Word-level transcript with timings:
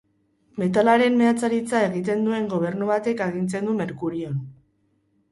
Metalaren 0.61 1.17
meatzaritza 1.17 1.81
egiten 1.89 2.23
duen 2.27 2.47
gobernu 2.53 2.87
batek 2.93 3.21
agintzen 3.27 3.69
du 3.69 3.75
Merkurion. 3.83 4.41